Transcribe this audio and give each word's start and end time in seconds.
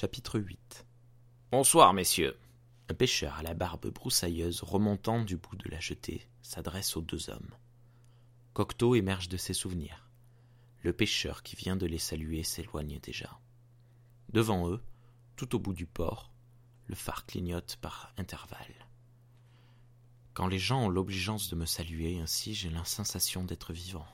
Chapitre 0.00 0.38
8 0.38 0.86
Bonsoir, 1.50 1.92
messieurs. 1.92 2.38
Un 2.88 2.94
pêcheur 2.94 3.34
à 3.34 3.42
la 3.42 3.54
barbe 3.54 3.88
broussailleuse 3.88 4.62
remontant 4.62 5.24
du 5.24 5.36
bout 5.36 5.56
de 5.56 5.68
la 5.68 5.80
jetée 5.80 6.28
s'adresse 6.40 6.96
aux 6.96 7.00
deux 7.00 7.30
hommes. 7.30 7.52
Cocteau 8.52 8.94
émerge 8.94 9.28
de 9.28 9.36
ses 9.36 9.54
souvenirs. 9.54 10.08
Le 10.84 10.92
pêcheur 10.92 11.42
qui 11.42 11.56
vient 11.56 11.74
de 11.74 11.84
les 11.84 11.98
saluer 11.98 12.44
s'éloigne 12.44 13.00
déjà. 13.00 13.40
Devant 14.28 14.70
eux, 14.70 14.80
tout 15.34 15.56
au 15.56 15.58
bout 15.58 15.74
du 15.74 15.86
port, 15.86 16.30
le 16.86 16.94
phare 16.94 17.26
clignote 17.26 17.76
par 17.80 18.12
intervalles. 18.18 18.86
Quand 20.32 20.46
les 20.46 20.60
gens 20.60 20.84
ont 20.84 20.90
l'obligeance 20.90 21.50
de 21.50 21.56
me 21.56 21.66
saluer 21.66 22.20
ainsi, 22.20 22.54
j'ai 22.54 22.70
la 22.70 22.84
sensation 22.84 23.42
d'être 23.42 23.72
vivant, 23.72 24.06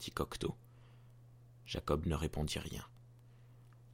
dit 0.00 0.10
Cocteau. 0.10 0.54
Jacob 1.64 2.04
ne 2.04 2.14
répondit 2.14 2.58
rien. 2.58 2.84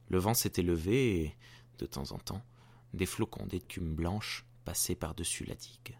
Le 0.07 0.19
vent 0.19 0.33
s'était 0.33 0.61
levé 0.61 1.21
et, 1.21 1.37
de 1.79 1.85
temps 1.85 2.11
en 2.11 2.19
temps, 2.19 2.45
des 2.93 3.05
flocons 3.05 3.45
d'écume 3.45 3.95
blanche 3.95 4.45
passaient 4.63 4.95
par-dessus 4.95 5.45
la 5.45 5.55
digue. 5.55 5.97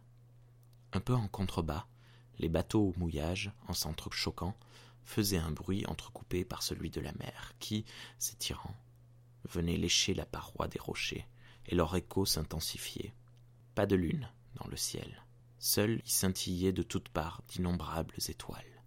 Un 0.93 0.99
peu 0.99 1.13
en 1.13 1.27
contrebas, 1.27 1.87
les 2.39 2.49
bateaux 2.49 2.89
au 2.89 2.99
mouillage, 2.99 3.51
en 3.67 3.73
s'entrechoquant, 3.73 4.55
faisaient 5.03 5.37
un 5.37 5.51
bruit 5.51 5.85
entrecoupé 5.87 6.45
par 6.45 6.63
celui 6.63 6.89
de 6.89 7.01
la 7.01 7.13
mer, 7.13 7.53
qui, 7.59 7.85
s'étirant, 8.17 8.75
venait 9.45 9.77
lécher 9.77 10.13
la 10.13 10.25
paroi 10.25 10.67
des 10.67 10.79
rochers, 10.79 11.27
et 11.67 11.75
leur 11.75 11.95
écho 11.95 12.25
s'intensifiait. 12.25 13.13
Pas 13.75 13.85
de 13.85 13.95
lune 13.95 14.29
dans 14.55 14.67
le 14.67 14.77
ciel. 14.77 15.23
Seul 15.59 16.01
y 16.05 16.09
scintillaient 16.09 16.73
de 16.73 16.83
toutes 16.83 17.09
parts 17.09 17.41
d'innombrables 17.49 18.15
étoiles. 18.27 18.83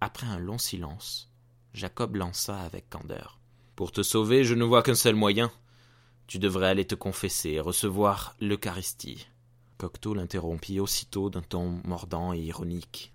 Après 0.00 0.26
un 0.26 0.38
long 0.38 0.58
silence, 0.58 1.30
Jacob 1.72 2.16
lança 2.16 2.60
avec 2.60 2.88
candeur. 2.90 3.40
Pour 3.76 3.90
te 3.90 4.02
sauver, 4.02 4.44
je 4.44 4.54
ne 4.54 4.64
vois 4.64 4.82
qu'un 4.82 4.94
seul 4.94 5.16
moyen. 5.16 5.50
Tu 6.26 6.38
devrais 6.38 6.68
aller 6.68 6.86
te 6.86 6.94
confesser 6.94 7.50
et 7.50 7.60
recevoir 7.60 8.36
l'Eucharistie. 8.40 9.26
Cocteau 9.78 10.14
l'interrompit 10.14 10.78
aussitôt 10.78 11.28
d'un 11.28 11.42
ton 11.42 11.80
mordant 11.84 12.32
et 12.32 12.38
ironique. 12.38 13.12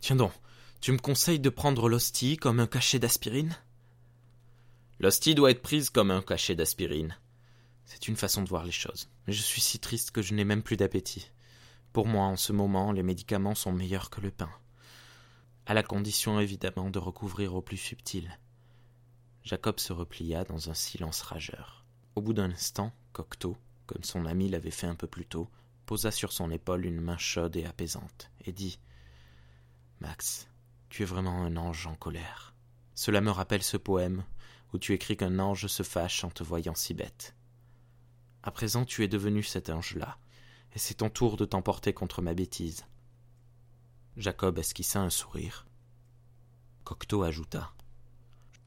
Tiens 0.00 0.16
donc, 0.16 0.32
tu 0.80 0.92
me 0.92 0.98
conseilles 0.98 1.40
de 1.40 1.50
prendre 1.50 1.88
l'hostie 1.88 2.36
comme 2.36 2.58
un 2.58 2.66
cachet 2.66 2.98
d'aspirine? 2.98 3.56
L'hostie 4.98 5.34
doit 5.34 5.50
être 5.50 5.62
prise 5.62 5.90
comme 5.90 6.10
un 6.10 6.22
cachet 6.22 6.54
d'aspirine. 6.54 7.16
C'est 7.84 8.08
une 8.08 8.16
façon 8.16 8.42
de 8.42 8.48
voir 8.48 8.64
les 8.64 8.72
choses. 8.72 9.08
Mais 9.26 9.32
je 9.32 9.42
suis 9.42 9.60
si 9.60 9.78
triste 9.78 10.10
que 10.10 10.22
je 10.22 10.32
n'ai 10.32 10.44
même 10.44 10.62
plus 10.62 10.76
d'appétit. 10.76 11.30
Pour 11.92 12.06
moi, 12.06 12.24
en 12.24 12.36
ce 12.36 12.52
moment, 12.52 12.92
les 12.92 13.02
médicaments 13.02 13.54
sont 13.54 13.72
meilleurs 13.72 14.08
que 14.08 14.22
le 14.22 14.30
pain. 14.30 14.50
À 15.66 15.74
la 15.74 15.82
condition 15.82 16.40
évidemment 16.40 16.88
de 16.88 16.98
recouvrir 16.98 17.54
au 17.54 17.60
plus 17.60 17.76
subtil. 17.76 18.38
Jacob 19.44 19.80
se 19.80 19.92
replia 19.92 20.44
dans 20.44 20.70
un 20.70 20.74
silence 20.74 21.22
rageur. 21.22 21.84
Au 22.14 22.20
bout 22.20 22.32
d'un 22.32 22.50
instant, 22.50 22.92
Cocteau, 23.12 23.56
comme 23.86 24.04
son 24.04 24.26
ami 24.26 24.48
l'avait 24.48 24.70
fait 24.70 24.86
un 24.86 24.94
peu 24.94 25.06
plus 25.06 25.26
tôt, 25.26 25.50
posa 25.86 26.10
sur 26.10 26.32
son 26.32 26.50
épaule 26.50 26.86
une 26.86 27.00
main 27.00 27.18
chaude 27.18 27.56
et 27.56 27.64
apaisante, 27.64 28.30
et 28.44 28.52
dit 28.52 28.78
Max, 30.00 30.48
tu 30.88 31.02
es 31.02 31.06
vraiment 31.06 31.42
un 31.42 31.56
ange 31.56 31.86
en 31.86 31.94
colère. 31.94 32.54
Cela 32.94 33.20
me 33.20 33.30
rappelle 33.30 33.62
ce 33.62 33.76
poème 33.76 34.24
où 34.72 34.78
tu 34.78 34.92
écris 34.92 35.16
qu'un 35.16 35.38
ange 35.38 35.66
se 35.66 35.82
fâche 35.82 36.24
en 36.24 36.30
te 36.30 36.42
voyant 36.42 36.74
si 36.74 36.94
bête. 36.94 37.34
À 38.42 38.50
présent 38.50 38.84
tu 38.84 39.02
es 39.02 39.08
devenu 39.08 39.42
cet 39.42 39.70
ange-là, 39.70 40.18
et 40.74 40.78
c'est 40.78 40.94
ton 40.94 41.10
tour 41.10 41.36
de 41.36 41.44
t'emporter 41.44 41.92
contre 41.92 42.22
ma 42.22 42.34
bêtise. 42.34 42.86
Jacob 44.16 44.58
esquissa 44.58 45.00
un 45.00 45.10
sourire. 45.10 45.66
Cocteau 46.84 47.22
ajouta. 47.22 47.72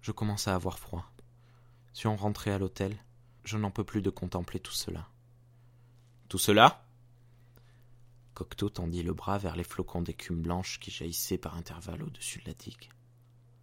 Je 0.06 0.12
commence 0.12 0.48
à 0.48 0.54
avoir 0.54 0.78
froid. 0.78 1.12
Si 1.92 2.06
on 2.06 2.16
rentrait 2.16 2.52
à 2.52 2.60
l'hôtel, 2.60 2.96
je 3.44 3.58
n'en 3.58 3.72
peux 3.72 3.84
plus 3.84 4.04
de 4.04 4.12
contempler 4.12 4.60
tout 4.60 4.72
cela. 4.72 5.10
Tout 6.30 6.38
cela? 6.38 6.86
Cocteau 8.36 8.70
tendit 8.70 9.02
le 9.02 9.16
bras 9.16 9.40
vers 9.40 9.56
les 9.56 9.64
flocons 9.64 10.04
d'écume 10.04 10.44
blanche 10.44 10.80
qui 10.80 10.92
jaillissaient 10.92 11.40
par 11.40 11.58
intervalles 11.58 12.04
au-dessus 12.04 12.38
de 12.38 12.46
la 12.46 12.54
digue. 12.54 12.92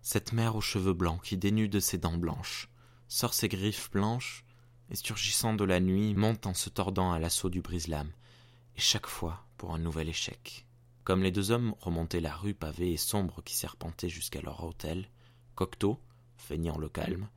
Cette 0.00 0.32
mère 0.32 0.56
aux 0.56 0.60
cheveux 0.60 0.94
blancs 0.94 1.22
qui 1.22 1.36
dénude 1.36 1.78
ses 1.78 1.98
dents 1.98 2.18
blanches, 2.18 2.68
sort 3.06 3.34
ses 3.34 3.48
griffes 3.48 3.92
blanches, 3.92 4.44
et 4.90 4.96
surgissant 4.96 5.54
de 5.54 5.62
la 5.62 5.78
nuit, 5.78 6.12
monte 6.12 6.48
en 6.48 6.54
se 6.54 6.70
tordant 6.70 7.12
à 7.12 7.20
l'assaut 7.20 7.50
du 7.50 7.62
brise-lames, 7.62 8.10
et 8.74 8.80
chaque 8.80 9.06
fois 9.06 9.46
pour 9.58 9.76
un 9.76 9.78
nouvel 9.78 10.08
échec. 10.08 10.66
Comme 11.04 11.22
les 11.22 11.30
deux 11.30 11.52
hommes 11.52 11.76
remontaient 11.78 12.18
la 12.18 12.34
rue 12.34 12.54
pavée 12.54 12.92
et 12.92 12.96
sombre 12.96 13.44
qui 13.44 13.54
serpentait 13.54 14.08
jusqu'à 14.08 14.40
leur 14.40 14.64
hôtel, 14.64 15.08
Cocteau, 15.54 16.00
feignant 16.42 16.76
le 16.76 16.88
calme, 16.88 17.28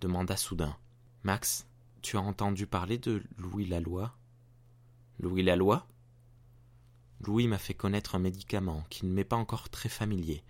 demanda 0.00 0.36
soudain 0.36 0.76
Max, 1.24 1.66
tu 2.02 2.16
as 2.16 2.20
entendu 2.20 2.66
parler 2.66 2.98
de 2.98 3.22
Louis 3.38 3.64
Laloy? 3.64 4.10
Louis 5.20 5.42
Laloy? 5.42 5.82
Louis 7.20 7.48
m'a 7.48 7.58
fait 7.58 7.74
connaître 7.74 8.14
un 8.14 8.18
médicament 8.18 8.84
qui 8.90 9.06
ne 9.06 9.12
m'est 9.12 9.24
pas 9.24 9.36
encore 9.36 9.70
très 9.70 9.88
familier, 9.88 10.44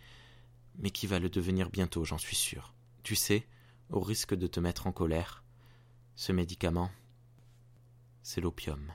mais 0.78 0.90
qui 0.90 1.06
va 1.06 1.20
le 1.20 1.28
devenir 1.28 1.70
bientôt, 1.70 2.04
j'en 2.04 2.18
suis 2.18 2.36
sûr. 2.36 2.74
Tu 3.04 3.14
sais, 3.14 3.46
au 3.90 4.00
risque 4.00 4.34
de 4.34 4.46
te 4.46 4.58
mettre 4.58 4.86
en 4.86 4.92
colère, 4.92 5.44
ce 6.16 6.32
médicament, 6.32 6.90
c'est 8.22 8.40
l'opium. 8.40 8.92